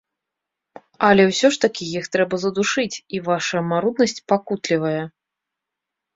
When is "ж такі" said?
1.55-1.85